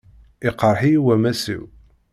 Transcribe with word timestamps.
Iqṛeḥ-iyi 0.49 0.99
wammas-iw. 1.05 1.63